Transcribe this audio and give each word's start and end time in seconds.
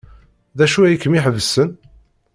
D 0.57 0.59
acu 0.65 0.79
ay 0.81 0.97
kem-iḥebsen? 0.97 1.69